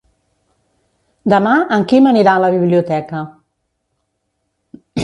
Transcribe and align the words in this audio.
Demà 1.35 1.53
en 1.77 1.85
Quim 1.93 2.09
anirà 2.13 2.35
a 2.35 2.43
la 2.47 2.51
biblioteca. 2.59 3.25